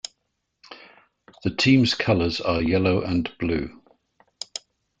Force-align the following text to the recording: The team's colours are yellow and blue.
The 1.43 1.51
team's 1.51 1.93
colours 1.93 2.41
are 2.41 2.59
yellow 2.59 3.03
and 3.03 3.31
blue. 3.37 3.79